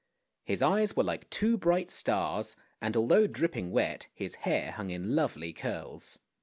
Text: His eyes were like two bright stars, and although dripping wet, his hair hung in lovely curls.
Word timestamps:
His 0.43 0.63
eyes 0.63 0.95
were 0.95 1.03
like 1.03 1.29
two 1.29 1.57
bright 1.59 1.91
stars, 1.91 2.55
and 2.81 2.97
although 2.97 3.27
dripping 3.27 3.69
wet, 3.69 4.07
his 4.15 4.33
hair 4.49 4.71
hung 4.71 4.89
in 4.89 5.15
lovely 5.15 5.53
curls. 5.53 6.17